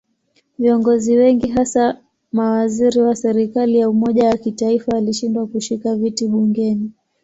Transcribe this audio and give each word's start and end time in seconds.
Viongozi 0.59 1.15
wengi 1.15 1.47
hasa 1.47 1.97
mawaziri 2.31 2.99
wa 3.01 3.15
serikali 3.15 3.77
ya 3.77 3.89
umoja 3.89 4.25
wa 4.27 4.37
kitaifa 4.37 4.91
walishindwa 4.95 5.47
kushika 5.47 5.95
viti 5.95 6.27
bungeni. 6.27 6.91